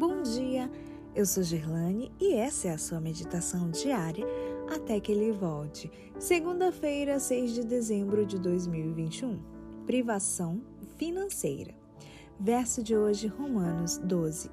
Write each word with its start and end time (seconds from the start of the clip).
Bom 0.00 0.22
dia, 0.22 0.70
eu 1.14 1.26
sou 1.26 1.42
Gerlane 1.42 2.10
e 2.18 2.32
essa 2.32 2.68
é 2.68 2.70
a 2.70 2.78
sua 2.78 2.98
meditação 2.98 3.70
diária 3.70 4.24
até 4.74 4.98
que 4.98 5.12
ele 5.12 5.30
volte. 5.30 5.92
Segunda-feira, 6.18 7.20
6 7.20 7.52
de 7.52 7.62
dezembro 7.66 8.24
de 8.24 8.38
2021. 8.38 9.38
Privação 9.84 10.62
financeira. 10.96 11.74
Verso 12.40 12.82
de 12.82 12.96
hoje, 12.96 13.26
Romanos 13.26 13.98
12, 13.98 14.50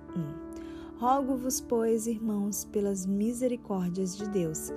1. 0.97 0.97
Rogo-vos, 0.99 1.61
pois, 1.61 2.07
irmãos, 2.07 2.65
pelas 2.65 3.05
misericórdias 3.05 4.17
de 4.17 4.27
Deus, 4.27 4.73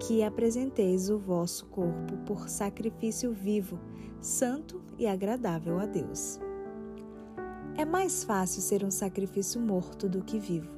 que 0.00 0.24
apresenteis 0.24 1.10
o 1.10 1.18
vosso 1.20 1.64
corpo 1.66 2.16
por 2.26 2.48
sacrifício 2.48 3.32
vivo, 3.32 3.78
santo 4.20 4.82
e 4.98 5.06
agradável 5.06 5.78
a 5.78 5.86
Deus. 5.86 6.40
É 7.78 7.84
mais 7.84 8.24
fácil 8.24 8.60
ser 8.60 8.82
um 8.82 8.90
sacrifício 8.90 9.60
morto 9.60 10.08
do 10.08 10.20
que 10.20 10.36
vivo. 10.36 10.68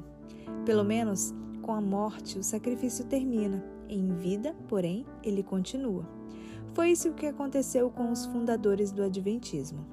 Pelo 0.66 0.84
menos, 0.84 1.34
com 1.62 1.72
a 1.72 1.80
morte, 1.80 2.38
o 2.38 2.42
sacrifício 2.42 3.06
termina. 3.06 3.64
Em 3.88 4.08
vida, 4.08 4.54
porém, 4.68 5.06
ele 5.22 5.42
continua. 5.42 6.06
Foi 6.74 6.90
isso 6.90 7.14
que 7.14 7.24
aconteceu 7.24 7.88
com 7.88 8.12
os 8.12 8.26
fundadores 8.26 8.92
do 8.92 9.02
Adventismo. 9.02 9.86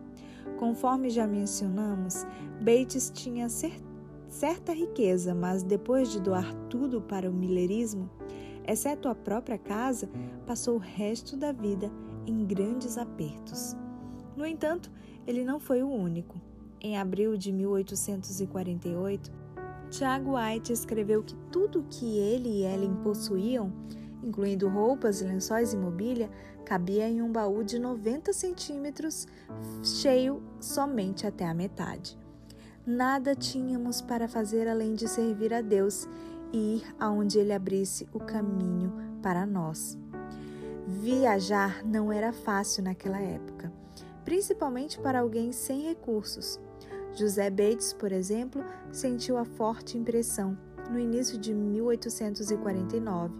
Conforme 0.60 1.10
já 1.10 1.26
mencionamos, 1.26 2.26
Bates 2.60 3.10
tinha 3.10 3.48
certa 4.28 4.74
riqueza, 4.74 5.34
mas 5.34 5.64
depois 5.64 6.12
de 6.12 6.20
doar 6.20 6.54
tudo 6.70 7.02
para 7.02 7.32
o 7.32 7.34
milerismo, 7.34 8.10
exceto 8.68 9.08
a 9.08 9.16
própria 9.16 9.58
casa, 9.58 10.10
passou 10.46 10.76
o 10.76 10.78
resto 10.78 11.38
da 11.38 11.54
vida 11.54 11.90
em 12.26 12.46
grandes 12.46 12.98
apertos. 12.98 13.78
No 14.36 14.46
entanto, 14.46 14.92
ele 15.26 15.46
não 15.46 15.58
foi 15.58 15.82
o 15.82 15.90
único. 15.90 16.46
Em 16.80 16.98
abril 16.98 17.36
de 17.36 17.52
1848, 17.52 19.32
Tiago 19.90 20.36
White 20.38 20.72
escreveu 20.72 21.24
que 21.24 21.36
tudo 21.52 21.86
que 21.90 22.18
ele 22.18 22.50
e 22.50 22.64
Ellen 22.64 22.96
possuíam, 23.04 23.74
incluindo 24.24 24.68
roupas, 24.68 25.22
lençóis 25.22 25.74
e 25.74 25.78
mobília, 25.78 26.30
cabia 26.66 27.10
em 27.10 27.22
um 27.22 27.32
baú 27.32 27.64
de 27.64 27.80
90 27.80 28.34
centímetros, 28.34 29.26
cheio 29.82 30.44
somente 30.60 31.26
até 31.26 31.48
a 31.48 31.54
metade. 31.54 32.18
Nada 32.86 33.36
tínhamos 33.36 34.02
para 34.02 34.28
fazer 34.28 34.68
além 34.68 34.94
de 34.94 35.08
servir 35.08 35.54
a 35.54 35.62
Deus 35.62 36.08
e 36.54 36.78
ir 36.78 36.96
aonde 37.00 37.40
Ele 37.40 37.54
abrisse 37.54 38.08
o 38.14 38.20
caminho 38.20 38.94
para 39.22 39.46
nós. 39.46 39.98
Viajar 40.86 41.86
não 41.86 42.12
era 42.12 42.32
fácil 42.32 42.84
naquela 42.84 43.20
época, 43.20 43.72
principalmente 44.28 45.00
para 45.00 45.22
alguém 45.22 45.54
sem 45.54 45.84
recursos. 45.84 46.60
José 47.14 47.50
Bates, 47.50 47.94
por 47.94 48.12
exemplo, 48.12 48.62
sentiu 48.92 49.38
a 49.38 49.46
forte 49.46 49.98
impressão, 49.98 50.58
no 50.92 51.00
início 51.00 51.38
de 51.38 51.54
1849, 51.54 53.34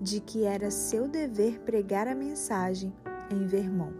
de 0.00 0.18
que 0.18 0.42
era 0.42 0.68
seu 0.68 1.06
dever 1.06 1.60
pregar 1.60 2.08
a 2.08 2.14
mensagem 2.16 2.92
em 3.30 3.46
Vermont. 3.46 3.94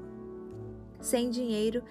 Sem 1.00 1.30
dinheiro, 1.30 1.84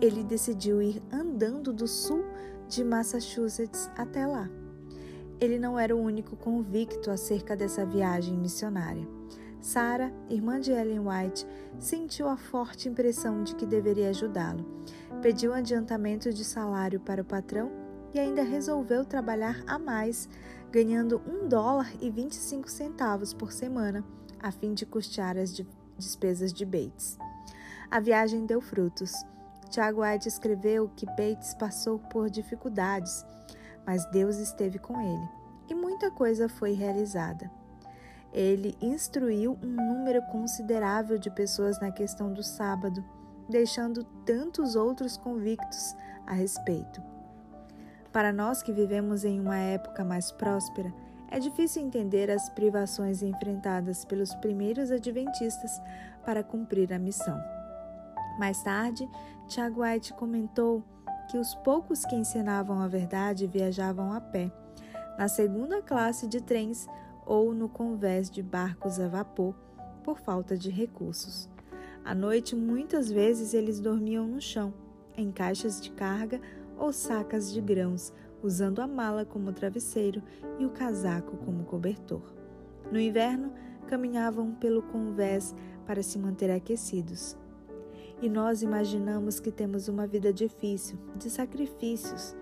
ele 0.00 0.24
decidiu 0.24 0.80
ir 0.80 1.02
andando 1.12 1.70
do 1.70 1.86
sul 1.86 2.24
de 2.66 2.82
Massachusetts 2.82 3.90
até 3.94 4.26
lá. 4.26 4.48
Ele 5.38 5.58
não 5.58 5.78
era 5.78 5.94
o 5.94 6.00
único 6.00 6.34
convicto 6.34 7.10
acerca 7.10 7.54
dessa 7.54 7.84
viagem 7.84 8.38
missionária. 8.38 9.06
Sarah, 9.62 10.12
irmã 10.28 10.58
de 10.58 10.72
Ellen 10.72 11.06
White, 11.06 11.46
sentiu 11.78 12.28
a 12.28 12.36
forte 12.36 12.88
impressão 12.88 13.44
de 13.44 13.54
que 13.54 13.64
deveria 13.64 14.10
ajudá-lo. 14.10 14.66
Pediu 15.22 15.52
um 15.52 15.54
adiantamento 15.54 16.32
de 16.32 16.44
salário 16.44 16.98
para 16.98 17.22
o 17.22 17.24
patrão 17.24 17.70
e 18.12 18.18
ainda 18.18 18.42
resolveu 18.42 19.04
trabalhar 19.04 19.62
a 19.64 19.78
mais, 19.78 20.28
ganhando 20.72 21.22
um 21.26 21.48
dólar 21.48 21.90
e 22.00 22.10
25 22.10 22.68
centavos 22.68 23.32
por 23.32 23.52
semana, 23.52 24.04
a 24.40 24.50
fim 24.50 24.74
de 24.74 24.84
custear 24.84 25.38
as 25.38 25.56
despesas 25.96 26.52
de 26.52 26.66
Bates. 26.66 27.16
A 27.88 28.00
viagem 28.00 28.44
deu 28.44 28.60
frutos. 28.60 29.12
Tiago 29.70 30.02
White 30.02 30.28
escreveu 30.28 30.90
que 30.96 31.06
Bates 31.06 31.54
passou 31.54 32.00
por 32.00 32.28
dificuldades, 32.28 33.24
mas 33.86 34.04
Deus 34.10 34.38
esteve 34.38 34.80
com 34.80 35.00
ele 35.00 35.42
e 35.68 35.74
muita 35.74 36.10
coisa 36.10 36.48
foi 36.48 36.72
realizada. 36.72 37.50
Ele 38.32 38.76
instruiu 38.80 39.58
um 39.62 39.68
número 39.68 40.22
considerável 40.22 41.18
de 41.18 41.30
pessoas 41.30 41.78
na 41.80 41.90
questão 41.90 42.32
do 42.32 42.42
sábado, 42.42 43.04
deixando 43.48 44.04
tantos 44.24 44.74
outros 44.74 45.16
convictos 45.16 45.94
a 46.26 46.32
respeito. 46.32 47.02
Para 48.12 48.32
nós 48.32 48.62
que 48.62 48.72
vivemos 48.72 49.24
em 49.24 49.40
uma 49.40 49.56
época 49.56 50.04
mais 50.04 50.30
próspera, 50.32 50.92
é 51.30 51.38
difícil 51.38 51.82
entender 51.82 52.30
as 52.30 52.50
privações 52.50 53.22
enfrentadas 53.22 54.04
pelos 54.04 54.34
primeiros 54.34 54.90
adventistas 54.90 55.80
para 56.24 56.42
cumprir 56.42 56.92
a 56.92 56.98
missão. 56.98 57.42
Mais 58.38 58.62
tarde, 58.62 59.08
Tiago 59.48 59.82
White 59.82 60.12
comentou 60.14 60.82
que 61.30 61.38
os 61.38 61.54
poucos 61.56 62.04
que 62.04 62.14
ensinavam 62.14 62.80
a 62.80 62.88
verdade 62.88 63.46
viajavam 63.46 64.12
a 64.12 64.20
pé, 64.20 64.50
na 65.18 65.28
segunda 65.28 65.80
classe 65.80 66.26
de 66.26 66.42
trens 66.42 66.86
ou 67.26 67.54
no 67.54 67.68
convés 67.68 68.30
de 68.30 68.42
barcos 68.42 68.98
a 68.98 69.08
vapor 69.08 69.54
por 70.02 70.18
falta 70.18 70.56
de 70.56 70.70
recursos. 70.70 71.48
À 72.04 72.14
noite, 72.14 72.56
muitas 72.56 73.10
vezes 73.10 73.54
eles 73.54 73.80
dormiam 73.80 74.26
no 74.26 74.40
chão, 74.40 74.74
em 75.16 75.30
caixas 75.30 75.80
de 75.80 75.90
carga 75.90 76.40
ou 76.76 76.92
sacas 76.92 77.52
de 77.52 77.60
grãos, 77.60 78.12
usando 78.42 78.80
a 78.80 78.86
mala 78.86 79.24
como 79.24 79.52
travesseiro 79.52 80.22
e 80.58 80.66
o 80.66 80.70
casaco 80.70 81.36
como 81.38 81.64
cobertor. 81.64 82.22
No 82.90 82.98
inverno, 82.98 83.52
caminhavam 83.86 84.52
pelo 84.54 84.82
convés 84.82 85.54
para 85.86 86.02
se 86.02 86.18
manter 86.18 86.50
aquecidos. 86.50 87.36
E 88.20 88.28
nós 88.28 88.62
imaginamos 88.62 89.38
que 89.38 89.50
temos 89.50 89.88
uma 89.88 90.06
vida 90.06 90.32
difícil, 90.32 90.98
de 91.16 91.28
sacrifícios. 91.30 92.36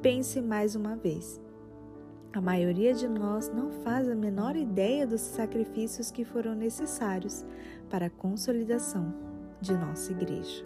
Pense 0.00 0.40
mais 0.40 0.74
uma 0.74 0.96
vez. 0.96 1.40
A 2.34 2.40
maioria 2.40 2.94
de 2.94 3.06
nós 3.06 3.50
não 3.50 3.70
faz 3.70 4.08
a 4.08 4.14
menor 4.14 4.56
ideia 4.56 5.06
dos 5.06 5.20
sacrifícios 5.20 6.10
que 6.10 6.24
foram 6.24 6.54
necessários 6.54 7.44
para 7.90 8.06
a 8.06 8.10
consolidação 8.10 9.14
de 9.60 9.74
nossa 9.74 10.12
igreja. 10.12 10.64